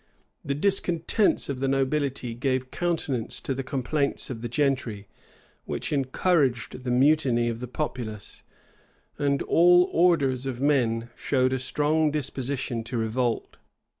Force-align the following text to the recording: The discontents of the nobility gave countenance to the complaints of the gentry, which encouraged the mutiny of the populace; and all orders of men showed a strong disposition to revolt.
The 0.43 0.55
discontents 0.55 1.47
of 1.47 1.59
the 1.59 1.67
nobility 1.67 2.33
gave 2.33 2.71
countenance 2.71 3.39
to 3.41 3.53
the 3.53 3.61
complaints 3.61 4.31
of 4.31 4.41
the 4.41 4.49
gentry, 4.49 5.07
which 5.65 5.93
encouraged 5.93 6.83
the 6.83 6.89
mutiny 6.89 7.47
of 7.49 7.59
the 7.59 7.67
populace; 7.67 8.41
and 9.19 9.43
all 9.43 9.91
orders 9.93 10.47
of 10.47 10.59
men 10.59 11.11
showed 11.15 11.53
a 11.53 11.59
strong 11.59 12.09
disposition 12.09 12.83
to 12.85 12.97
revolt. 12.97 13.57